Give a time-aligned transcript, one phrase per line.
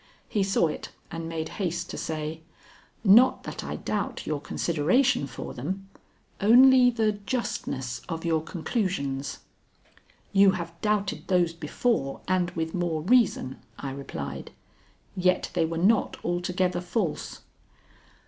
[0.27, 2.41] He saw it and made haste to say:
[3.03, 5.89] "Not that I doubt your consideration for them,
[6.39, 9.41] only the justness of your conclusions."
[10.33, 14.49] "You have doubted those before and with more reason," I replied,
[15.15, 17.41] "yet they were not altogether false."